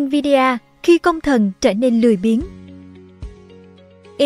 Nvidia 0.00 0.56
khi 0.82 0.98
công 0.98 1.20
thần 1.20 1.52
trở 1.60 1.74
nên 1.74 2.00
lười 2.00 2.16
biếng. 2.16 2.40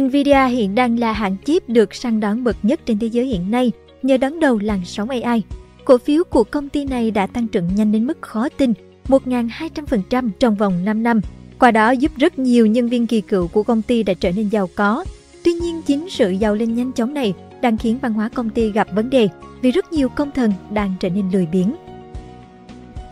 Nvidia 0.00 0.46
hiện 0.48 0.74
đang 0.74 0.98
là 0.98 1.12
hãng 1.12 1.36
chip 1.44 1.68
được 1.68 1.94
săn 1.94 2.20
đón 2.20 2.44
bậc 2.44 2.56
nhất 2.62 2.80
trên 2.86 2.98
thế 2.98 3.06
giới 3.06 3.26
hiện 3.26 3.50
nay 3.50 3.72
nhờ 4.02 4.16
đón 4.16 4.40
đầu 4.40 4.58
làn 4.58 4.80
sóng 4.84 5.08
AI. 5.08 5.42
Cổ 5.84 5.98
phiếu 5.98 6.24
của 6.24 6.44
công 6.44 6.68
ty 6.68 6.84
này 6.84 7.10
đã 7.10 7.26
tăng 7.26 7.48
trưởng 7.48 7.74
nhanh 7.74 7.92
đến 7.92 8.06
mức 8.06 8.18
khó 8.20 8.48
tin, 8.48 8.72
1.200% 9.08 10.30
trong 10.38 10.54
vòng 10.54 10.84
5 10.84 11.02
năm. 11.02 11.20
Qua 11.58 11.70
đó 11.70 11.90
giúp 11.90 12.12
rất 12.16 12.38
nhiều 12.38 12.66
nhân 12.66 12.88
viên 12.88 13.06
kỳ 13.06 13.20
cựu 13.20 13.48
của 13.48 13.62
công 13.62 13.82
ty 13.82 14.02
đã 14.02 14.14
trở 14.14 14.32
nên 14.32 14.48
giàu 14.48 14.68
có. 14.74 15.04
Tuy 15.44 15.52
nhiên 15.52 15.82
chính 15.86 16.10
sự 16.10 16.30
giàu 16.30 16.54
lên 16.54 16.74
nhanh 16.74 16.92
chóng 16.92 17.14
này 17.14 17.34
đang 17.60 17.76
khiến 17.76 17.98
văn 18.02 18.12
hóa 18.12 18.28
công 18.28 18.50
ty 18.50 18.72
gặp 18.72 18.88
vấn 18.94 19.10
đề 19.10 19.28
vì 19.62 19.70
rất 19.70 19.92
nhiều 19.92 20.08
công 20.08 20.30
thần 20.30 20.52
đang 20.70 20.94
trở 21.00 21.08
nên 21.10 21.30
lười 21.32 21.46
biếng. 21.46 21.74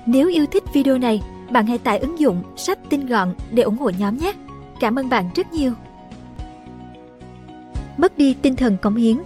Nếu 0.06 0.28
yêu 0.28 0.46
thích 0.52 0.62
video 0.74 0.98
này, 0.98 1.22
bạn 1.50 1.66
hãy 1.66 1.78
tải 1.78 1.98
ứng 1.98 2.18
dụng 2.18 2.42
sách 2.56 2.78
tinh 2.90 3.06
gọn 3.06 3.34
để 3.50 3.62
ủng 3.62 3.78
hộ 3.78 3.90
nhóm 3.98 4.16
nhé. 4.16 4.32
Cảm 4.80 4.98
ơn 4.98 5.08
bạn 5.08 5.30
rất 5.34 5.52
nhiều. 5.52 5.72
Mất 7.96 8.18
đi 8.18 8.34
tinh 8.42 8.56
thần 8.56 8.76
cống 8.76 8.96
hiến 8.96 9.16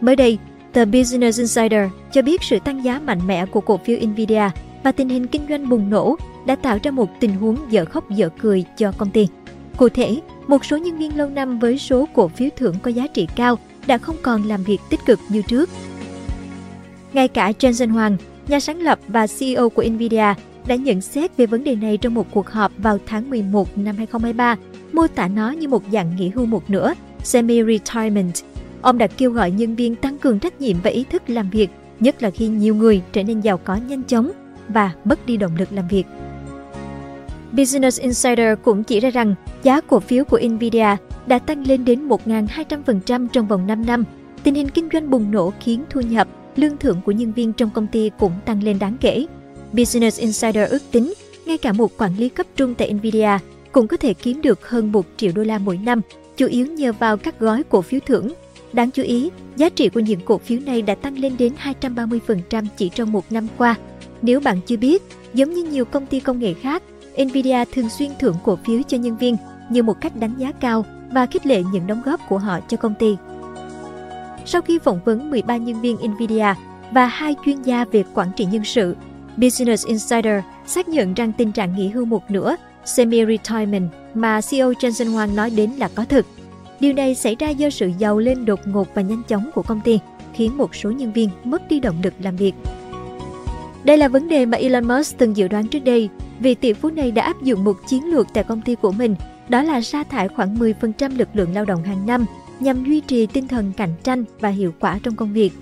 Mới 0.00 0.16
đây, 0.16 0.38
The 0.72 0.84
Business 0.84 1.38
Insider 1.38 1.90
cho 2.12 2.22
biết 2.22 2.42
sự 2.42 2.58
tăng 2.58 2.84
giá 2.84 3.00
mạnh 3.00 3.26
mẽ 3.26 3.46
của 3.46 3.60
cổ 3.60 3.80
phiếu 3.84 3.98
Nvidia 4.06 4.50
và 4.82 4.92
tình 4.92 5.08
hình 5.08 5.26
kinh 5.26 5.42
doanh 5.48 5.68
bùng 5.68 5.90
nổ 5.90 6.16
đã 6.46 6.56
tạo 6.56 6.78
ra 6.82 6.90
một 6.90 7.10
tình 7.20 7.34
huống 7.34 7.56
dở 7.70 7.84
khóc 7.84 8.10
dở 8.10 8.28
cười 8.40 8.64
cho 8.76 8.92
công 8.98 9.10
ty. 9.10 9.28
Cụ 9.76 9.88
thể, 9.88 10.20
một 10.46 10.64
số 10.64 10.76
nhân 10.76 10.98
viên 10.98 11.16
lâu 11.16 11.28
năm 11.28 11.58
với 11.58 11.78
số 11.78 12.08
cổ 12.14 12.28
phiếu 12.28 12.48
thưởng 12.56 12.74
có 12.82 12.90
giá 12.90 13.06
trị 13.06 13.28
cao 13.36 13.58
đã 13.86 13.98
không 13.98 14.16
còn 14.22 14.42
làm 14.42 14.62
việc 14.62 14.80
tích 14.90 15.00
cực 15.06 15.20
như 15.28 15.42
trước. 15.42 15.70
Ngay 17.12 17.28
cả 17.28 17.52
Jensen 17.58 17.92
Huang, 17.92 18.16
nhà 18.48 18.60
sáng 18.60 18.80
lập 18.80 18.98
và 19.08 19.26
CEO 19.38 19.68
của 19.68 19.84
Nvidia, 19.90 20.34
đã 20.66 20.74
nhận 20.74 21.00
xét 21.00 21.36
về 21.36 21.46
vấn 21.46 21.64
đề 21.64 21.74
này 21.74 21.96
trong 21.96 22.14
một 22.14 22.26
cuộc 22.30 22.50
họp 22.50 22.72
vào 22.78 22.98
tháng 23.06 23.30
11 23.30 23.78
năm 23.78 23.96
2023, 23.96 24.56
mô 24.92 25.06
tả 25.06 25.28
nó 25.28 25.50
như 25.50 25.68
một 25.68 25.82
dạng 25.92 26.16
nghỉ 26.16 26.28
hưu 26.28 26.46
một 26.46 26.70
nửa, 26.70 26.94
semi-retirement. 27.24 28.42
Ông 28.82 28.98
đã 28.98 29.06
kêu 29.06 29.30
gọi 29.30 29.50
nhân 29.50 29.74
viên 29.74 29.94
tăng 29.94 30.18
cường 30.18 30.38
trách 30.38 30.60
nhiệm 30.60 30.76
và 30.82 30.90
ý 30.90 31.04
thức 31.10 31.30
làm 31.30 31.50
việc, 31.50 31.70
nhất 32.00 32.22
là 32.22 32.30
khi 32.30 32.48
nhiều 32.48 32.74
người 32.74 33.02
trở 33.12 33.22
nên 33.22 33.40
giàu 33.40 33.58
có 33.58 33.76
nhanh 33.88 34.02
chóng 34.02 34.32
và 34.68 34.92
mất 35.04 35.26
đi 35.26 35.36
động 35.36 35.56
lực 35.58 35.72
làm 35.72 35.88
việc. 35.88 36.06
Business 37.52 38.00
Insider 38.00 38.58
cũng 38.62 38.84
chỉ 38.84 39.00
ra 39.00 39.10
rằng 39.10 39.34
giá 39.62 39.80
cổ 39.80 40.00
phiếu 40.00 40.24
của 40.24 40.40
Nvidia 40.48 40.96
đã 41.26 41.38
tăng 41.38 41.66
lên 41.66 41.84
đến 41.84 42.08
1.200% 42.08 43.28
trong 43.28 43.46
vòng 43.46 43.66
5 43.66 43.86
năm. 43.86 44.04
Tình 44.42 44.54
hình 44.54 44.68
kinh 44.68 44.88
doanh 44.92 45.10
bùng 45.10 45.30
nổ 45.30 45.52
khiến 45.60 45.84
thu 45.90 46.00
nhập, 46.00 46.28
lương 46.56 46.76
thưởng 46.76 47.00
của 47.04 47.12
nhân 47.12 47.32
viên 47.32 47.52
trong 47.52 47.70
công 47.70 47.86
ty 47.86 48.10
cũng 48.18 48.32
tăng 48.44 48.62
lên 48.62 48.78
đáng 48.78 48.96
kể. 49.00 49.26
Business 49.72 50.20
Insider 50.20 50.70
ước 50.70 50.82
tính, 50.90 51.14
ngay 51.46 51.58
cả 51.58 51.72
một 51.72 51.98
quản 51.98 52.18
lý 52.18 52.28
cấp 52.28 52.46
trung 52.56 52.74
tại 52.74 52.92
Nvidia 52.92 53.38
cũng 53.72 53.88
có 53.88 53.96
thể 53.96 54.14
kiếm 54.14 54.42
được 54.42 54.68
hơn 54.68 54.92
1 54.92 55.06
triệu 55.16 55.32
đô 55.34 55.42
la 55.42 55.58
mỗi 55.58 55.78
năm, 55.78 56.00
chủ 56.36 56.46
yếu 56.46 56.66
nhờ 56.66 56.92
vào 56.92 57.16
các 57.16 57.40
gói 57.40 57.62
cổ 57.68 57.82
phiếu 57.82 58.00
thưởng. 58.06 58.32
Đáng 58.72 58.90
chú 58.90 59.02
ý, 59.02 59.30
giá 59.56 59.68
trị 59.68 59.88
của 59.88 60.00
những 60.00 60.20
cổ 60.24 60.38
phiếu 60.38 60.60
này 60.60 60.82
đã 60.82 60.94
tăng 60.94 61.18
lên 61.18 61.36
đến 61.38 61.52
230% 61.80 62.64
chỉ 62.76 62.88
trong 62.88 63.12
một 63.12 63.32
năm 63.32 63.48
qua. 63.56 63.74
Nếu 64.22 64.40
bạn 64.40 64.58
chưa 64.66 64.76
biết, 64.76 65.02
giống 65.34 65.54
như 65.54 65.64
nhiều 65.64 65.84
công 65.84 66.06
ty 66.06 66.20
công 66.20 66.38
nghệ 66.38 66.54
khác, 66.54 66.82
Nvidia 67.24 67.64
thường 67.72 67.88
xuyên 67.88 68.10
thưởng 68.20 68.36
cổ 68.44 68.58
phiếu 68.64 68.82
cho 68.88 68.98
nhân 68.98 69.16
viên 69.16 69.36
như 69.70 69.82
một 69.82 70.00
cách 70.00 70.16
đánh 70.16 70.34
giá 70.38 70.52
cao 70.52 70.84
và 71.12 71.26
khích 71.26 71.46
lệ 71.46 71.62
những 71.72 71.86
đóng 71.86 72.02
góp 72.04 72.20
của 72.28 72.38
họ 72.38 72.60
cho 72.68 72.76
công 72.76 72.94
ty. 72.98 73.16
Sau 74.46 74.62
khi 74.62 74.78
phỏng 74.78 75.00
vấn 75.04 75.30
13 75.30 75.56
nhân 75.56 75.80
viên 75.80 75.96
Nvidia 75.96 76.54
và 76.90 77.06
hai 77.06 77.34
chuyên 77.44 77.62
gia 77.62 77.84
về 77.84 78.04
quản 78.14 78.28
trị 78.36 78.44
nhân 78.44 78.64
sự, 78.64 78.96
Business 79.36 79.86
Insider 79.86 80.42
xác 80.66 80.88
nhận 80.88 81.14
rằng 81.14 81.32
tình 81.32 81.52
trạng 81.52 81.76
nghỉ 81.76 81.88
hưu 81.88 82.04
một 82.04 82.30
nửa 82.30 82.56
semi-retirement 82.84 83.88
mà 84.14 84.40
CEO 84.50 84.72
Jensen 84.72 85.12
Huang 85.12 85.36
nói 85.36 85.50
đến 85.50 85.70
là 85.70 85.88
có 85.94 86.04
thực. 86.04 86.26
Điều 86.80 86.92
này 86.92 87.14
xảy 87.14 87.36
ra 87.38 87.48
do 87.48 87.70
sự 87.70 87.90
giàu 87.98 88.18
lên 88.18 88.44
đột 88.44 88.60
ngột 88.64 88.88
và 88.94 89.02
nhanh 89.02 89.22
chóng 89.28 89.50
của 89.54 89.62
công 89.62 89.80
ty, 89.80 89.98
khiến 90.34 90.56
một 90.56 90.74
số 90.74 90.90
nhân 90.90 91.12
viên 91.12 91.30
mất 91.44 91.68
đi 91.68 91.80
động 91.80 91.96
lực 92.02 92.14
làm 92.22 92.36
việc. 92.36 92.52
Đây 93.84 93.98
là 93.98 94.08
vấn 94.08 94.28
đề 94.28 94.46
mà 94.46 94.58
Elon 94.58 94.88
Musk 94.88 95.18
từng 95.18 95.36
dự 95.36 95.48
đoán 95.48 95.68
trước 95.68 95.84
đây, 95.84 96.08
vì 96.40 96.54
tỷ 96.54 96.72
phú 96.72 96.90
này 96.90 97.10
đã 97.10 97.22
áp 97.22 97.42
dụng 97.42 97.64
một 97.64 97.76
chiến 97.88 98.04
lược 98.04 98.26
tại 98.34 98.44
công 98.44 98.60
ty 98.60 98.74
của 98.74 98.92
mình, 98.92 99.16
đó 99.48 99.62
là 99.62 99.80
sa 99.80 100.02
thải 100.02 100.28
khoảng 100.28 100.54
10% 100.54 101.18
lực 101.18 101.28
lượng 101.32 101.54
lao 101.54 101.64
động 101.64 101.82
hàng 101.82 102.06
năm 102.06 102.24
nhằm 102.62 102.84
duy 102.84 103.00
trì 103.00 103.26
tinh 103.26 103.48
thần 103.48 103.72
cạnh 103.76 103.94
tranh 104.02 104.24
và 104.40 104.48
hiệu 104.48 104.74
quả 104.80 104.98
trong 105.02 105.16
công 105.16 105.32
việc. 105.32 105.52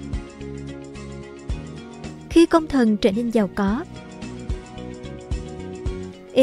Khi 2.30 2.46
công 2.46 2.66
thần 2.66 2.96
trở 2.96 3.12
nên 3.12 3.30
giàu 3.30 3.50
có 3.54 3.84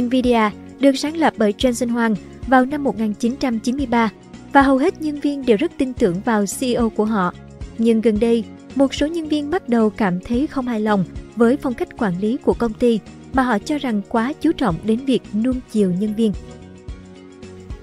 Nvidia 0.02 0.50
được 0.80 0.96
sáng 0.96 1.18
lập 1.18 1.34
bởi 1.38 1.54
Jensen 1.58 1.92
Huang 1.92 2.16
vào 2.48 2.66
năm 2.66 2.84
1993 2.84 4.10
và 4.54 4.62
hầu 4.62 4.78
hết 4.78 5.02
nhân 5.02 5.20
viên 5.20 5.46
đều 5.46 5.58
rất 5.58 5.72
tin 5.78 5.94
tưởng 5.94 6.22
vào 6.26 6.46
CEO 6.60 6.90
của 6.90 7.06
họ. 7.06 7.34
Nhưng 7.78 8.02
gần 8.02 8.20
đây, 8.20 8.44
một 8.76 8.94
số 8.94 9.08
nhân 9.08 9.28
viên 9.28 9.50
bắt 9.50 9.70
đầu 9.70 9.90
cảm 9.90 10.20
thấy 10.20 10.48
không 10.48 10.68
hài 10.68 10.80
lòng 10.80 11.06
với 11.36 11.58
phong 11.58 11.74
cách 11.74 11.98
quản 11.98 12.20
lý 12.20 12.38
của 12.38 12.54
công 12.54 12.74
ty 12.74 13.00
mà 13.34 13.44
họ 13.44 13.60
cho 13.60 13.78
rằng 13.78 14.02
quá 14.10 14.34
chú 14.42 14.52
trọng 14.52 14.76
đến 14.84 15.00
việc 15.06 15.22
nuông 15.34 15.60
chiều 15.72 15.92
nhân 15.92 16.14
viên. 16.16 16.34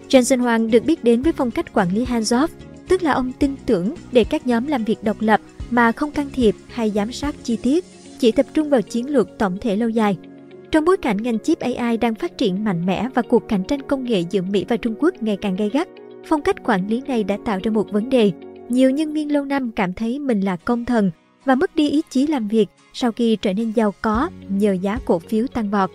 Jensen 0.09 0.41
Huang 0.41 0.71
được 0.71 0.85
biết 0.85 1.05
đến 1.05 1.23
với 1.23 1.33
phong 1.33 1.51
cách 1.51 1.73
quản 1.73 1.95
lý 1.95 2.05
hands-off, 2.05 2.49
tức 2.94 3.03
là 3.03 3.12
ông 3.12 3.32
tin 3.32 3.55
tưởng 3.66 3.94
để 4.12 4.25
các 4.25 4.47
nhóm 4.47 4.66
làm 4.66 4.84
việc 4.84 5.05
độc 5.05 5.16
lập 5.21 5.41
mà 5.71 5.93
không 5.93 6.10
can 6.10 6.27
thiệp 6.32 6.55
hay 6.69 6.91
giám 6.91 7.12
sát 7.12 7.34
chi 7.43 7.56
tiết, 7.56 7.84
chỉ 8.19 8.32
tập 8.32 8.47
trung 8.55 8.71
vào 8.71 8.82
chiến 8.82 9.10
lược 9.10 9.38
tổng 9.38 9.59
thể 9.60 9.77
lâu 9.77 9.88
dài. 9.88 10.16
Trong 10.71 10.84
bối 10.84 10.97
cảnh 10.97 11.16
ngành 11.16 11.38
chip 11.38 11.59
AI 11.60 11.97
đang 11.97 12.15
phát 12.15 12.38
triển 12.38 12.65
mạnh 12.65 12.87
mẽ 12.87 13.09
và 13.15 13.22
cuộc 13.22 13.49
cạnh 13.49 13.65
tranh 13.65 13.82
công 13.82 14.05
nghệ 14.05 14.25
giữa 14.31 14.43
Mỹ 14.43 14.65
và 14.69 14.77
Trung 14.77 14.94
Quốc 15.00 15.22
ngày 15.22 15.37
càng 15.41 15.56
gay 15.56 15.71
gắt, 15.71 15.88
phong 16.27 16.43
cách 16.43 16.56
quản 16.65 16.88
lý 16.88 17.03
này 17.09 17.25
đã 17.25 17.38
tạo 17.44 17.59
ra 17.62 17.71
một 17.71 17.93
vấn 17.93 18.09
đề. 18.09 18.32
Nhiều 18.69 18.91
nhân 18.91 19.12
viên 19.12 19.32
lâu 19.32 19.44
năm 19.44 19.71
cảm 19.71 19.93
thấy 19.93 20.19
mình 20.19 20.41
là 20.41 20.56
công 20.56 20.84
thần 20.84 21.11
và 21.44 21.55
mất 21.55 21.76
đi 21.76 21.91
ý 21.91 22.03
chí 22.11 22.26
làm 22.26 22.49
việc 22.49 22.66
sau 22.93 23.12
khi 23.12 23.37
trở 23.37 23.53
nên 23.53 23.71
giàu 23.71 23.94
có 24.03 24.31
nhờ 24.49 24.72
giá 24.72 24.99
cổ 25.05 25.19
phiếu 25.19 25.47
tăng 25.47 25.71
vọt. 25.71 25.91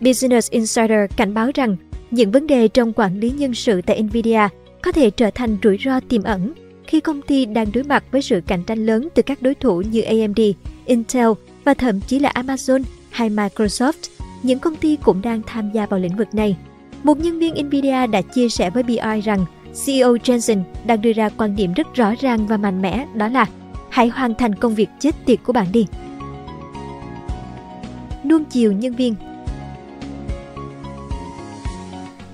Business 0.00 0.50
Insider 0.50 1.10
cảnh 1.16 1.34
báo 1.34 1.50
rằng 1.54 1.76
những 2.10 2.30
vấn 2.30 2.46
đề 2.46 2.68
trong 2.68 2.92
quản 2.92 3.20
lý 3.20 3.30
nhân 3.30 3.54
sự 3.54 3.82
tại 3.82 4.02
Nvidia 4.02 4.48
có 4.84 4.92
thể 4.92 5.10
trở 5.10 5.30
thành 5.30 5.56
rủi 5.62 5.78
ro 5.84 6.00
tiềm 6.00 6.22
ẩn 6.22 6.52
khi 6.86 7.00
công 7.00 7.22
ty 7.22 7.46
đang 7.46 7.72
đối 7.72 7.84
mặt 7.84 8.04
với 8.10 8.22
sự 8.22 8.40
cạnh 8.46 8.64
tranh 8.64 8.86
lớn 8.86 9.08
từ 9.14 9.22
các 9.22 9.42
đối 9.42 9.54
thủ 9.54 9.82
như 9.82 10.00
AMD, 10.00 10.40
Intel 10.86 11.28
và 11.64 11.74
thậm 11.74 12.00
chí 12.00 12.18
là 12.18 12.32
Amazon 12.34 12.82
hay 13.10 13.30
Microsoft. 13.30 13.92
Những 14.42 14.58
công 14.58 14.76
ty 14.76 14.96
cũng 14.96 15.22
đang 15.22 15.42
tham 15.46 15.70
gia 15.74 15.86
vào 15.86 16.00
lĩnh 16.00 16.16
vực 16.16 16.34
này. 16.34 16.56
Một 17.02 17.18
nhân 17.18 17.38
viên 17.38 17.66
Nvidia 17.66 18.06
đã 18.06 18.22
chia 18.22 18.48
sẻ 18.48 18.70
với 18.70 18.82
BI 18.82 19.20
rằng 19.24 19.44
CEO 19.86 20.16
Jensen 20.16 20.62
đang 20.86 21.02
đưa 21.02 21.12
ra 21.12 21.28
quan 21.28 21.56
điểm 21.56 21.72
rất 21.72 21.94
rõ 21.94 22.14
ràng 22.20 22.46
và 22.46 22.56
mạnh 22.56 22.82
mẽ 22.82 23.06
đó 23.14 23.28
là 23.28 23.46
hãy 23.90 24.08
hoàn 24.08 24.34
thành 24.34 24.54
công 24.54 24.74
việc 24.74 24.88
chết 25.00 25.14
tiệt 25.26 25.38
của 25.44 25.52
bạn 25.52 25.66
đi. 25.72 25.86
Nuông 28.24 28.44
chiều 28.44 28.72
nhân 28.72 28.94
viên 28.94 29.14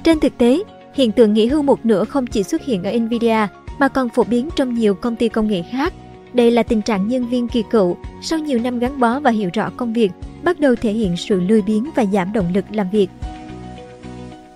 Trên 0.03 0.21
thực 0.21 0.39
tế, 0.39 0.63
hiện 0.95 1.13
tượng 1.13 1.35
nghỉ 1.35 1.47
hưu 1.47 1.63
một 1.63 1.87
nửa 1.87 2.05
không 2.05 2.27
chỉ 2.27 2.43
xuất 2.43 2.65
hiện 2.65 2.85
ở 2.85 2.99
Nvidia 2.99 3.47
mà 3.79 3.89
còn 3.89 4.09
phổ 4.09 4.25
biến 4.25 4.49
trong 4.57 4.75
nhiều 4.75 4.95
công 4.95 5.17
ty 5.17 5.29
công 5.29 5.49
nghệ 5.49 5.63
khác. 5.71 5.93
Đây 6.33 6.51
là 6.51 6.63
tình 6.63 6.83
trạng 6.83 7.09
nhân 7.09 7.29
viên 7.29 7.49
kỳ 7.49 7.63
cựu 7.71 7.97
sau 8.23 8.39
nhiều 8.39 8.59
năm 8.59 8.79
gắn 8.79 9.01
bó 9.01 9.21
và 9.21 9.31
hiểu 9.31 9.51
rõ 9.53 9.71
công 9.77 9.93
việc, 9.93 10.11
bắt 10.43 10.61
đầu 10.61 10.77
thể 10.77 10.93
hiện 10.93 11.17
sự 11.17 11.41
lười 11.41 11.63
biếng 11.63 11.91
và 11.95 12.05
giảm 12.13 12.33
động 12.33 12.47
lực 12.55 12.65
làm 12.71 12.91
việc. 12.91 13.09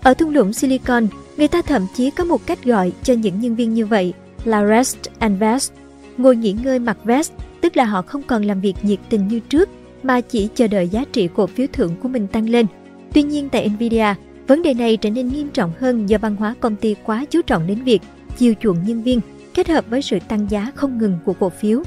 Ở 0.02 0.14
thung 0.14 0.34
lũng 0.34 0.52
Silicon, 0.52 1.06
người 1.36 1.48
ta 1.48 1.62
thậm 1.62 1.86
chí 1.94 2.10
có 2.10 2.24
một 2.24 2.46
cách 2.46 2.64
gọi 2.64 2.92
cho 3.02 3.14
những 3.14 3.40
nhân 3.40 3.54
viên 3.54 3.74
như 3.74 3.86
vậy 3.86 4.12
là 4.44 4.66
rest 4.66 4.98
and 5.18 5.40
vest, 5.40 5.72
ngồi 6.16 6.36
nghỉ 6.36 6.54
ngơi 6.64 6.78
mặc 6.78 6.98
vest, 7.04 7.32
tức 7.60 7.76
là 7.76 7.84
họ 7.84 8.02
không 8.02 8.22
còn 8.22 8.42
làm 8.42 8.60
việc 8.60 8.74
nhiệt 8.82 8.98
tình 9.08 9.28
như 9.28 9.40
trước 9.40 9.68
mà 10.02 10.20
chỉ 10.20 10.48
chờ 10.54 10.66
đợi 10.66 10.88
giá 10.88 11.04
trị 11.12 11.28
cổ 11.34 11.46
phiếu 11.46 11.66
thưởng 11.72 11.94
của 12.02 12.08
mình 12.08 12.26
tăng 12.26 12.48
lên. 12.48 12.66
Tuy 13.12 13.22
nhiên 13.22 13.48
tại 13.48 13.68
Nvidia, 13.68 14.14
vấn 14.46 14.62
đề 14.62 14.74
này 14.74 14.96
trở 14.96 15.10
nên 15.10 15.28
nghiêm 15.28 15.48
trọng 15.48 15.72
hơn 15.80 16.06
do 16.06 16.18
văn 16.18 16.36
hóa 16.36 16.54
công 16.60 16.76
ty 16.76 16.96
quá 17.04 17.24
chú 17.30 17.42
trọng 17.42 17.66
đến 17.66 17.84
việc 17.84 18.02
chiều 18.38 18.54
chuộng 18.60 18.84
nhân 18.86 19.02
viên, 19.02 19.20
kết 19.54 19.68
hợp 19.68 19.84
với 19.88 20.02
sự 20.02 20.18
tăng 20.28 20.50
giá 20.50 20.72
không 20.74 20.98
ngừng 20.98 21.18
của 21.24 21.32
cổ 21.32 21.48
phiếu. 21.48 21.82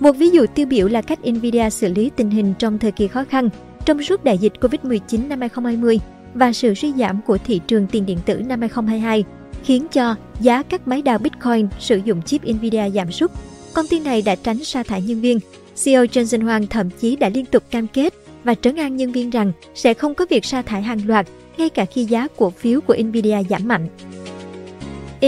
Một 0.00 0.12
ví 0.12 0.30
dụ 0.30 0.46
tiêu 0.54 0.66
biểu 0.66 0.88
là 0.88 1.02
cách 1.02 1.18
Nvidia 1.30 1.70
xử 1.70 1.94
lý 1.94 2.10
tình 2.16 2.30
hình 2.30 2.54
trong 2.58 2.78
thời 2.78 2.92
kỳ 2.92 3.08
khó 3.08 3.24
khăn, 3.24 3.48
trong 3.84 4.02
suốt 4.02 4.24
đại 4.24 4.38
dịch 4.38 4.52
Covid-19 4.60 5.28
năm 5.28 5.40
2020 5.40 6.00
và 6.34 6.52
sự 6.52 6.74
suy 6.74 6.92
giảm 6.98 7.20
của 7.26 7.38
thị 7.38 7.60
trường 7.66 7.86
tiền 7.86 8.06
điện 8.06 8.18
tử 8.26 8.34
năm 8.34 8.60
2022 8.60 9.24
khiến 9.64 9.86
cho 9.92 10.14
giá 10.40 10.62
các 10.62 10.88
máy 10.88 11.02
đào 11.02 11.18
Bitcoin 11.18 11.68
sử 11.78 11.96
dụng 11.96 12.22
chip 12.22 12.42
Nvidia 12.44 12.90
giảm 12.90 13.12
sút. 13.12 13.30
Công 13.74 13.86
ty 13.86 14.00
này 14.00 14.22
đã 14.22 14.34
tránh 14.34 14.64
sa 14.64 14.82
thải 14.82 15.02
nhân 15.02 15.20
viên. 15.20 15.38
CEO 15.84 16.04
Jensen 16.04 16.44
Huang 16.44 16.66
thậm 16.66 16.90
chí 16.90 17.16
đã 17.16 17.28
liên 17.28 17.44
tục 17.44 17.62
cam 17.70 17.86
kết 17.86 18.14
và 18.44 18.54
trấn 18.54 18.76
an 18.76 18.96
nhân 18.96 19.12
viên 19.12 19.30
rằng 19.30 19.52
sẽ 19.74 19.94
không 19.94 20.14
có 20.14 20.26
việc 20.30 20.44
sa 20.44 20.62
thải 20.62 20.82
hàng 20.82 21.00
loạt 21.06 21.26
ngay 21.58 21.68
cả 21.68 21.84
khi 21.84 22.04
giá 22.04 22.28
cổ 22.36 22.50
phiếu 22.50 22.80
của 22.80 22.96
Nvidia 23.04 23.42
giảm 23.50 23.68
mạnh. 23.68 23.88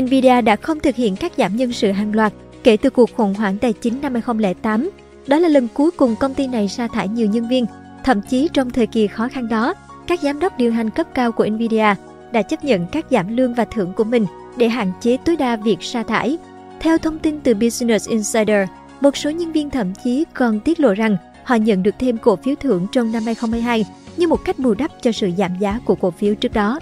Nvidia 0.00 0.40
đã 0.40 0.56
không 0.56 0.81
thực 0.81 0.96
hiện 0.96 1.16
các 1.16 1.32
giảm 1.37 1.56
nhân 1.56 1.72
sự 1.72 1.93
hàng 1.93 2.14
loạt 2.14 2.32
kể 2.62 2.76
từ 2.76 2.90
cuộc 2.90 3.16
khủng 3.16 3.34
hoảng 3.34 3.58
tài 3.58 3.72
chính 3.72 4.00
năm 4.02 4.12
2008. 4.12 4.90
Đó 5.26 5.38
là 5.38 5.49
lần 5.49 5.69
cuối 5.75 5.90
cùng 5.90 6.16
công 6.16 6.34
ty 6.34 6.46
này 6.46 6.69
sa 6.69 6.88
thải 6.88 7.08
nhiều 7.08 7.26
nhân 7.26 7.49
viên 7.49 7.66
Thậm 8.05 8.20
chí 8.22 8.49
trong 8.52 8.70
thời 8.70 8.87
kỳ 8.87 9.06
khó 9.06 9.28
khăn 9.28 9.49
đó, 9.49 9.75
các 10.06 10.20
giám 10.20 10.40
đốc 10.40 10.58
điều 10.58 10.72
hành 10.72 10.90
cấp 10.90 11.06
cao 11.14 11.32
của 11.32 11.46
Nvidia 11.46 11.94
đã 12.32 12.43
chấp 12.43 12.64
nhận 12.64 12.87
các 12.93 13.06
giảm 13.10 13.37
lương 13.37 13.55
và 13.55 13.64
thưởng 13.64 13.93
của 13.93 14.05
mình 14.05 14.26
để 14.56 14.69
hạn 14.69 14.93
chế 15.00 15.17
tối 15.25 15.37
đa 15.37 15.56
việc 15.56 15.82
sa 15.82 16.02
thải. 16.02 16.38
Theo 16.81 16.99
thông 16.99 17.19
tin 17.19 17.40
từ 17.40 17.55
Business 17.55 18.08
Insider, 18.08 18.69
một 19.00 19.17
số 19.17 19.31
nhân 19.31 19.52
viên 19.52 19.70
thậm 19.70 19.93
chí 20.05 20.25
còn 20.34 20.60
tiết 20.60 20.81
lộ 20.81 20.94
rằng 20.94 21.17
họ 21.44 21.55
nhận 21.55 21.82
được 21.82 21.94
thêm 21.99 22.19
cổ 22.19 22.37
phiếu 22.37 22.55
thưởng 22.55 22.87
trong 22.93 23.12
năm 23.12 23.23
2022 23.25 23.85
như 24.17 24.29
một 24.29 24.44
cách 24.44 24.58
bù 24.58 24.75
đắp 24.75 24.91
cho 25.02 25.12
sự 25.12 25.31
giảm 25.38 25.58
giá 25.61 25.81
của 25.85 25.94
cổ 25.94 26.11
phiếu 26.11 26.35
trước 26.35 26.52
đó. 26.52 26.81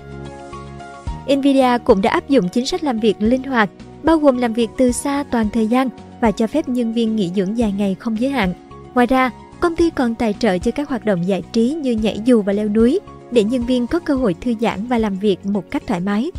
Nvidia 1.36 1.78
cũng 1.84 2.02
đã 2.02 2.10
áp 2.10 2.28
dụng 2.28 2.48
chính 2.48 2.66
sách 2.66 2.84
làm 2.84 3.00
việc 3.00 3.16
linh 3.18 3.42
hoạt, 3.42 3.70
bao 4.02 4.18
gồm 4.18 4.38
làm 4.38 4.52
việc 4.52 4.70
từ 4.76 4.92
xa 4.92 5.24
toàn 5.30 5.48
thời 5.52 5.66
gian 5.66 5.88
và 6.20 6.30
cho 6.30 6.46
phép 6.46 6.68
nhân 6.68 6.92
viên 6.92 7.16
nghỉ 7.16 7.30
dưỡng 7.36 7.58
dài 7.58 7.72
ngày 7.78 7.96
không 7.98 8.20
giới 8.20 8.30
hạn. 8.30 8.54
Ngoài 8.94 9.06
ra, 9.06 9.30
công 9.60 9.76
ty 9.76 9.90
còn 9.90 10.14
tài 10.14 10.34
trợ 10.38 10.58
cho 10.58 10.70
các 10.70 10.88
hoạt 10.88 11.04
động 11.04 11.26
giải 11.26 11.42
trí 11.52 11.74
như 11.74 11.92
nhảy 11.92 12.20
dù 12.24 12.42
và 12.42 12.52
leo 12.52 12.68
núi 12.68 13.00
để 13.30 13.44
nhân 13.44 13.66
viên 13.66 13.86
có 13.86 13.98
cơ 13.98 14.14
hội 14.14 14.34
thư 14.40 14.54
giãn 14.60 14.86
và 14.86 14.98
làm 14.98 15.18
việc 15.18 15.46
một 15.46 15.70
cách 15.70 15.82
thoải 15.86 16.00
mái. 16.00 16.30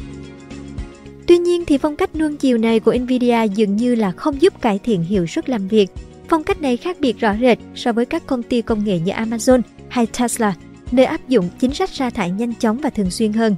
Tuy 1.28 1.38
nhiên 1.38 1.66
thì 1.66 1.78
phong 1.78 1.96
cách 1.96 2.16
nuông 2.16 2.38
chiều 2.38 2.58
này 2.58 2.80
của 2.80 2.96
Nvidia 3.00 3.44
dường 3.56 3.75
như 3.75 3.96
là 3.96 4.12
không 4.12 4.42
giúp 4.42 4.62
cải 4.62 4.80
thiện 4.80 5.04
hiệu 5.04 5.28
suất 5.28 5.50
làm 5.50 5.68
việc. 5.68 5.92
Phong 6.34 6.44
cách 6.44 6.62
này 6.62 6.78
khác 6.78 6.98
biệt 7.00 7.20
rõ 7.20 7.36
rệt 7.42 7.58
so 7.76 7.94
với 7.94 8.06
các 8.06 8.26
công 8.26 8.44
ty 8.44 8.62
công 8.62 8.84
nghệ 8.84 9.00
như 9.00 9.12
Amazon 9.12 9.62
hay 9.90 10.06
Tesla, 10.06 10.54
nơi 10.92 11.06
áp 11.06 11.30
dụng 11.30 11.50
chính 11.60 11.74
sách 11.74 11.90
sa 11.90 12.10
thải 12.10 12.32
nhanh 12.32 12.54
chóng 12.54 12.78
và 12.78 12.90
thường 12.90 13.12
xuyên 13.12 13.34
hơn. 13.34 13.56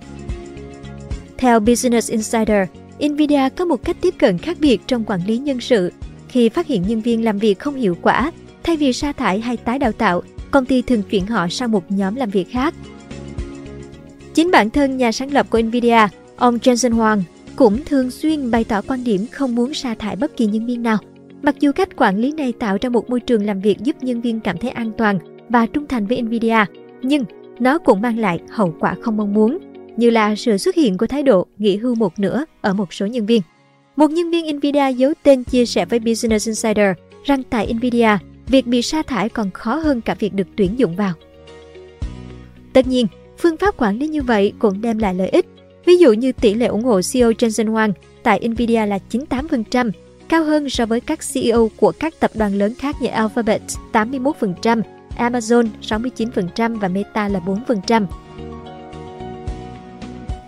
Theo 1.37 1.59
Business 1.59 2.11
Insider, 2.11 2.67
Nvidia 2.99 3.49
có 3.55 3.65
một 3.65 3.83
cách 3.83 3.97
tiếp 4.01 4.13
cận 4.19 4.37
khác 4.37 4.57
biệt 4.59 4.81
trong 4.87 5.03
quản 5.05 5.25
lý 5.25 5.37
nhân 5.37 5.61
sự. 5.61 5.91
Khi 6.29 6.49
phát 6.49 6.67
hiện 6.67 6.83
nhân 6.87 7.01
viên 7.01 7.23
làm 7.23 7.39
việc 7.39 7.59
không 7.59 7.75
hiệu 7.75 7.97
quả, 8.01 8.31
thay 8.63 8.77
vì 8.77 8.93
sa 8.93 9.11
thải 9.11 9.39
hay 9.39 9.57
tái 9.57 9.79
đào 9.79 9.91
tạo, 9.91 10.21
công 10.51 10.65
ty 10.65 10.81
thường 10.81 11.03
chuyển 11.03 11.25
họ 11.25 11.47
sang 11.49 11.71
một 11.71 11.91
nhóm 11.91 12.15
làm 12.15 12.29
việc 12.29 12.51
khác. 12.51 12.73
Chính 14.33 14.51
bản 14.51 14.69
thân 14.69 14.97
nhà 14.97 15.11
sáng 15.11 15.33
lập 15.33 15.47
của 15.49 15.61
Nvidia, 15.61 16.07
ông 16.35 16.57
Jensen 16.57 16.93
Huang, 16.93 17.23
cũng 17.55 17.85
thường 17.85 18.11
xuyên 18.11 18.51
bày 18.51 18.63
tỏ 18.63 18.81
quan 18.81 19.03
điểm 19.03 19.25
không 19.31 19.55
muốn 19.55 19.73
sa 19.73 19.95
thải 19.99 20.15
bất 20.15 20.37
kỳ 20.37 20.45
nhân 20.45 20.65
viên 20.65 20.83
nào. 20.83 20.97
Mặc 21.45 21.55
dù 21.59 21.71
cách 21.71 21.89
quản 21.95 22.17
lý 22.17 22.31
này 22.31 22.53
tạo 22.59 22.77
ra 22.81 22.89
một 22.89 23.09
môi 23.09 23.19
trường 23.19 23.45
làm 23.45 23.59
việc 23.59 23.79
giúp 23.79 23.95
nhân 24.01 24.21
viên 24.21 24.39
cảm 24.39 24.57
thấy 24.57 24.69
an 24.71 24.91
toàn 24.97 25.19
và 25.49 25.65
trung 25.65 25.87
thành 25.87 26.07
với 26.07 26.21
Nvidia, 26.21 26.65
nhưng 27.01 27.23
nó 27.59 27.77
cũng 27.77 28.01
mang 28.01 28.19
lại 28.19 28.39
hậu 28.49 28.75
quả 28.79 28.95
không 29.01 29.17
mong 29.17 29.33
muốn 29.33 29.57
như 29.97 30.09
là 30.09 30.35
sự 30.35 30.57
xuất 30.57 30.75
hiện 30.75 30.97
của 30.97 31.07
thái 31.07 31.23
độ 31.23 31.45
nghỉ 31.57 31.77
hưu 31.77 31.95
một 31.95 32.19
nửa 32.19 32.45
ở 32.61 32.73
một 32.73 32.93
số 32.93 33.05
nhân 33.05 33.25
viên. 33.25 33.41
Một 33.95 34.11
nhân 34.11 34.31
viên 34.31 34.57
Nvidia 34.57 34.89
giấu 34.89 35.13
tên 35.23 35.43
chia 35.43 35.65
sẻ 35.65 35.85
với 35.85 35.99
Business 35.99 36.47
Insider 36.47 36.89
rằng 37.23 37.43
tại 37.43 37.73
Nvidia, 37.73 38.17
việc 38.47 38.67
bị 38.67 38.81
sa 38.81 39.01
thải 39.01 39.29
còn 39.29 39.51
khó 39.51 39.75
hơn 39.75 40.01
cả 40.01 40.15
việc 40.19 40.33
được 40.33 40.47
tuyển 40.55 40.79
dụng 40.79 40.95
vào. 40.95 41.13
Tất 42.73 42.87
nhiên, 42.87 43.07
phương 43.37 43.57
pháp 43.57 43.77
quản 43.77 43.99
lý 43.99 44.07
như 44.07 44.21
vậy 44.21 44.53
cũng 44.59 44.81
đem 44.81 44.97
lại 44.97 45.13
lợi 45.13 45.29
ích. 45.29 45.45
Ví 45.85 45.97
dụ 45.97 46.13
như 46.13 46.31
tỷ 46.31 46.53
lệ 46.53 46.65
ủng 46.65 46.83
hộ 46.83 47.01
CEO 47.13 47.31
Jensen 47.31 47.71
Huang 47.71 47.93
tại 48.23 48.47
Nvidia 48.49 48.85
là 48.85 48.99
98%, 49.11 49.91
cao 50.29 50.43
hơn 50.43 50.69
so 50.69 50.85
với 50.85 50.99
các 50.99 51.19
CEO 51.33 51.69
của 51.75 51.91
các 51.91 52.19
tập 52.19 52.31
đoàn 52.33 52.53
lớn 52.53 52.73
khác 52.79 52.95
như 53.01 53.07
Alphabet 53.07 53.61
81%, 53.93 54.81
Amazon 55.17 55.67
69% 55.81 56.79
và 56.79 56.87
Meta 56.87 57.27
là 57.27 57.39
4% 57.39 58.05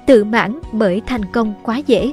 tự 0.07 0.23
mãn 0.23 0.59
bởi 0.71 1.01
thành 1.05 1.25
công 1.25 1.53
quá 1.63 1.77
dễ. 1.77 2.11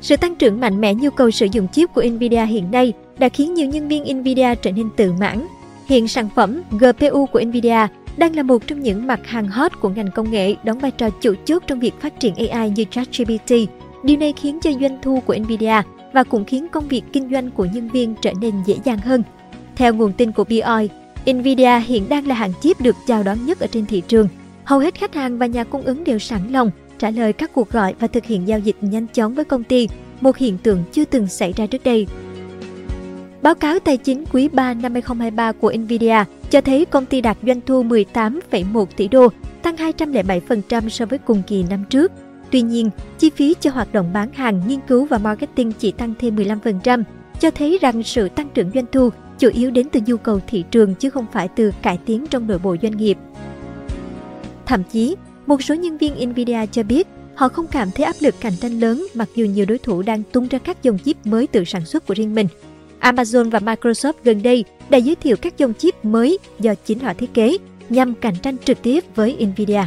Sự 0.00 0.16
tăng 0.16 0.34
trưởng 0.34 0.60
mạnh 0.60 0.80
mẽ 0.80 0.94
nhu 0.94 1.10
cầu 1.10 1.30
sử 1.30 1.46
dụng 1.52 1.68
chip 1.68 1.94
của 1.94 2.02
Nvidia 2.02 2.46
hiện 2.46 2.70
nay 2.70 2.92
đã 3.18 3.28
khiến 3.28 3.54
nhiều 3.54 3.66
nhân 3.66 3.88
viên 3.88 4.20
Nvidia 4.20 4.54
trở 4.54 4.72
nên 4.72 4.88
tự 4.96 5.12
mãn. 5.12 5.46
Hiện 5.86 6.08
sản 6.08 6.28
phẩm 6.34 6.62
GPU 6.70 7.26
của 7.26 7.40
Nvidia 7.46 7.86
đang 8.16 8.36
là 8.36 8.42
một 8.42 8.66
trong 8.66 8.80
những 8.80 9.06
mặt 9.06 9.20
hàng 9.24 9.48
hot 9.48 9.72
của 9.80 9.88
ngành 9.88 10.10
công 10.14 10.30
nghệ 10.30 10.54
đóng 10.64 10.78
vai 10.78 10.90
trò 10.90 11.10
chủ 11.10 11.34
chốt 11.44 11.62
trong 11.66 11.80
việc 11.80 12.00
phát 12.00 12.20
triển 12.20 12.34
AI 12.50 12.70
như 12.70 12.84
ChatGPT. 12.90 13.52
Điều 14.06 14.16
này 14.16 14.32
khiến 14.32 14.58
cho 14.60 14.70
doanh 14.80 14.98
thu 15.02 15.20
của 15.26 15.36
Nvidia 15.38 15.82
và 16.12 16.24
cũng 16.24 16.44
khiến 16.44 16.66
công 16.68 16.88
việc 16.88 17.02
kinh 17.12 17.30
doanh 17.30 17.50
của 17.50 17.64
nhân 17.64 17.88
viên 17.88 18.14
trở 18.22 18.32
nên 18.40 18.54
dễ 18.66 18.76
dàng 18.84 18.98
hơn. 18.98 19.22
Theo 19.76 19.94
nguồn 19.94 20.12
tin 20.12 20.32
của 20.32 20.44
BOI, 20.44 20.88
Nvidia 21.32 21.80
hiện 21.86 22.08
đang 22.08 22.26
là 22.26 22.34
hãng 22.34 22.52
chip 22.60 22.80
được 22.80 22.96
chào 23.06 23.22
đón 23.22 23.46
nhất 23.46 23.60
ở 23.60 23.66
trên 23.66 23.86
thị 23.86 24.02
trường 24.08 24.28
Hầu 24.66 24.78
hết 24.78 24.94
khách 24.94 25.14
hàng 25.14 25.38
và 25.38 25.46
nhà 25.46 25.64
cung 25.64 25.82
ứng 25.82 26.04
đều 26.04 26.18
sẵn 26.18 26.52
lòng 26.52 26.70
trả 26.98 27.10
lời 27.10 27.32
các 27.32 27.52
cuộc 27.52 27.70
gọi 27.70 27.94
và 28.00 28.06
thực 28.06 28.24
hiện 28.24 28.48
giao 28.48 28.58
dịch 28.58 28.76
nhanh 28.80 29.06
chóng 29.12 29.34
với 29.34 29.44
công 29.44 29.64
ty, 29.64 29.88
một 30.20 30.36
hiện 30.36 30.58
tượng 30.58 30.84
chưa 30.92 31.04
từng 31.04 31.26
xảy 31.26 31.52
ra 31.52 31.66
trước 31.66 31.84
đây. 31.84 32.06
Báo 33.42 33.54
cáo 33.54 33.78
tài 33.78 33.96
chính 33.96 34.24
quý 34.32 34.48
3 34.48 34.74
năm 34.74 34.92
2023 34.92 35.52
của 35.52 35.72
Nvidia 35.78 36.24
cho 36.50 36.60
thấy 36.60 36.84
công 36.84 37.06
ty 37.06 37.20
đạt 37.20 37.36
doanh 37.46 37.60
thu 37.66 37.82
18,1 37.82 38.86
tỷ 38.96 39.08
đô, 39.08 39.28
tăng 39.62 39.76
207% 39.76 40.88
so 40.88 41.06
với 41.06 41.18
cùng 41.18 41.42
kỳ 41.46 41.64
năm 41.70 41.84
trước. 41.90 42.12
Tuy 42.50 42.62
nhiên, 42.62 42.90
chi 43.18 43.30
phí 43.30 43.54
cho 43.60 43.70
hoạt 43.70 43.92
động 43.92 44.12
bán 44.12 44.32
hàng, 44.32 44.62
nghiên 44.68 44.80
cứu 44.88 45.04
và 45.04 45.18
marketing 45.18 45.72
chỉ 45.72 45.92
tăng 45.92 46.14
thêm 46.18 46.36
15%, 46.36 47.02
cho 47.40 47.50
thấy 47.50 47.78
rằng 47.80 48.02
sự 48.02 48.28
tăng 48.28 48.48
trưởng 48.54 48.70
doanh 48.74 48.86
thu 48.92 49.10
chủ 49.38 49.48
yếu 49.54 49.70
đến 49.70 49.88
từ 49.92 50.00
nhu 50.06 50.16
cầu 50.16 50.40
thị 50.46 50.64
trường 50.70 50.94
chứ 50.94 51.10
không 51.10 51.26
phải 51.32 51.48
từ 51.48 51.70
cải 51.82 51.98
tiến 52.06 52.26
trong 52.26 52.46
nội 52.46 52.58
bộ 52.58 52.76
doanh 52.82 52.96
nghiệp. 52.96 53.18
Thậm 54.66 54.82
chí, 54.92 55.16
một 55.46 55.62
số 55.62 55.74
nhân 55.74 55.98
viên 55.98 56.30
Nvidia 56.30 56.66
cho 56.72 56.82
biết 56.82 57.06
họ 57.34 57.48
không 57.48 57.66
cảm 57.66 57.90
thấy 57.90 58.06
áp 58.06 58.16
lực 58.20 58.34
cạnh 58.40 58.52
tranh 58.60 58.80
lớn 58.80 59.06
mặc 59.14 59.28
dù 59.34 59.44
nhiều 59.44 59.66
đối 59.66 59.78
thủ 59.78 60.02
đang 60.02 60.22
tung 60.32 60.48
ra 60.48 60.58
các 60.58 60.82
dòng 60.82 60.98
chip 61.04 61.16
mới 61.26 61.46
tự 61.46 61.64
sản 61.64 61.84
xuất 61.84 62.06
của 62.06 62.14
riêng 62.14 62.34
mình. 62.34 62.48
Amazon 63.00 63.50
và 63.50 63.58
Microsoft 63.58 64.12
gần 64.24 64.42
đây 64.42 64.64
đã 64.90 64.98
giới 64.98 65.14
thiệu 65.14 65.36
các 65.36 65.58
dòng 65.58 65.74
chip 65.74 66.04
mới 66.04 66.38
do 66.60 66.74
chính 66.84 66.98
họ 66.98 67.14
thiết 67.14 67.34
kế 67.34 67.56
nhằm 67.88 68.14
cạnh 68.14 68.34
tranh 68.42 68.56
trực 68.64 68.82
tiếp 68.82 69.04
với 69.14 69.46
Nvidia. 69.46 69.82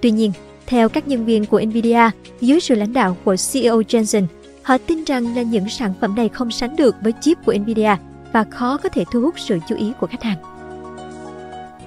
Tuy 0.00 0.10
nhiên, 0.10 0.32
theo 0.70 0.88
các 0.88 1.08
nhân 1.08 1.24
viên 1.24 1.46
của 1.46 1.60
Nvidia, 1.60 2.10
dưới 2.40 2.60
sự 2.60 2.74
lãnh 2.74 2.92
đạo 2.92 3.16
của 3.24 3.36
CEO 3.52 3.80
Jensen, 3.80 4.24
họ 4.62 4.78
tin 4.78 5.04
rằng 5.04 5.36
là 5.36 5.42
những 5.42 5.68
sản 5.68 5.92
phẩm 6.00 6.14
này 6.14 6.28
không 6.28 6.50
sánh 6.50 6.76
được 6.76 6.96
với 7.02 7.12
chip 7.20 7.38
của 7.44 7.54
Nvidia 7.58 7.96
và 8.32 8.44
khó 8.44 8.76
có 8.76 8.88
thể 8.88 9.04
thu 9.12 9.20
hút 9.20 9.34
sự 9.38 9.58
chú 9.68 9.76
ý 9.76 9.92
của 10.00 10.06
khách 10.06 10.22
hàng. 10.22 10.36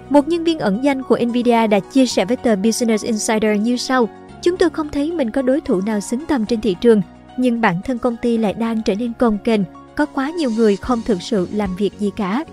Một 0.10 0.28
nhân 0.28 0.44
viên 0.44 0.60
ẩn 0.60 0.84
danh 0.84 1.04
của 1.04 1.20
Nvidia 1.26 1.68
đã 1.68 1.80
chia 1.80 2.06
sẻ 2.06 2.26
với 2.26 2.38
tờ 2.38 2.56
Business 2.56 3.06
Insider 3.06 3.62
như 3.62 3.78
sau. 3.78 4.10
Chúng 4.42 4.58
tôi 4.58 4.70
không 4.70 4.90
thấy 4.90 5.12
mình 5.12 5.32
có 5.32 5.42
đối 5.42 5.62
thủ 5.62 5.82
nào 5.82 6.00
xứng 6.00 6.26
tầm 6.26 6.46
trên 6.46 6.62
thị 6.62 6.76
trường, 6.82 7.02
nhưng 7.38 7.62
bản 7.62 7.82
thân 7.86 7.98
công 7.98 8.18
ty 8.18 8.38
lại 8.38 8.54
đang 8.54 8.82
trở 8.82 8.96
nên 8.96 9.14
cồng 9.14 9.38
kềnh, 9.44 9.64
có 9.96 10.06
quá 10.06 10.30
nhiều 10.30 10.50
người 10.50 10.76
không 10.76 11.02
thực 11.06 11.22
sự 11.22 11.48
làm 11.54 11.76
việc 11.76 12.00
gì 12.00 12.12
cả. 12.16 12.44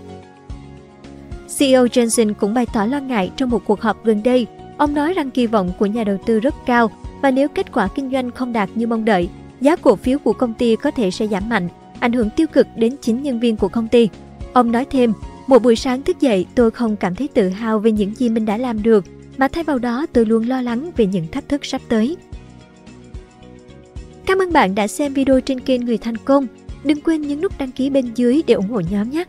CEO 1.57 1.85
Jensen 1.85 2.33
cũng 2.33 2.53
bày 2.53 2.65
tỏ 2.73 2.85
lo 2.85 2.99
ngại 2.99 3.31
trong 3.35 3.49
một 3.49 3.61
cuộc 3.65 3.81
họp 3.81 4.05
gần 4.05 4.23
đây. 4.23 4.47
Ông 4.81 4.93
nói 4.93 5.13
rằng 5.13 5.31
kỳ 5.31 5.47
vọng 5.47 5.71
của 5.79 5.85
nhà 5.85 6.03
đầu 6.03 6.17
tư 6.25 6.39
rất 6.39 6.55
cao 6.65 6.91
và 7.21 7.31
nếu 7.31 7.47
kết 7.47 7.71
quả 7.71 7.87
kinh 7.95 8.11
doanh 8.11 8.31
không 8.31 8.53
đạt 8.53 8.69
như 8.75 8.87
mong 8.87 9.05
đợi, 9.05 9.29
giá 9.61 9.75
cổ 9.75 9.95
phiếu 9.95 10.19
của 10.19 10.33
công 10.33 10.53
ty 10.53 10.75
có 10.75 10.91
thể 10.91 11.11
sẽ 11.11 11.27
giảm 11.27 11.49
mạnh, 11.49 11.67
ảnh 11.99 12.11
hưởng 12.13 12.29
tiêu 12.29 12.47
cực 12.47 12.67
đến 12.75 12.95
chính 13.01 13.23
nhân 13.23 13.39
viên 13.39 13.57
của 13.57 13.67
công 13.67 13.87
ty. 13.87 14.09
Ông 14.53 14.71
nói 14.71 14.85
thêm, 14.85 15.13
một 15.47 15.63
buổi 15.63 15.75
sáng 15.75 16.01
thức 16.01 16.19
dậy, 16.19 16.45
tôi 16.55 16.71
không 16.71 16.95
cảm 16.95 17.15
thấy 17.15 17.27
tự 17.27 17.49
hào 17.49 17.79
về 17.79 17.91
những 17.91 18.15
gì 18.15 18.29
mình 18.29 18.45
đã 18.45 18.57
làm 18.57 18.83
được, 18.83 19.05
mà 19.37 19.47
thay 19.47 19.63
vào 19.63 19.79
đó 19.79 20.05
tôi 20.13 20.25
luôn 20.25 20.49
lo 20.49 20.61
lắng 20.61 20.91
về 20.97 21.05
những 21.05 21.27
thách 21.31 21.49
thức 21.49 21.65
sắp 21.65 21.81
tới. 21.89 22.17
Cảm 24.25 24.41
ơn 24.41 24.53
bạn 24.53 24.75
đã 24.75 24.87
xem 24.87 25.13
video 25.13 25.41
trên 25.41 25.59
kênh 25.59 25.85
Người 25.85 25.97
Thành 25.97 26.17
Công. 26.17 26.47
Đừng 26.83 27.01
quên 27.01 27.21
nhấn 27.21 27.41
nút 27.41 27.57
đăng 27.59 27.71
ký 27.71 27.89
bên 27.89 28.11
dưới 28.15 28.41
để 28.47 28.53
ủng 28.53 28.69
hộ 28.69 28.81
nhóm 28.91 29.09
nhé! 29.09 29.23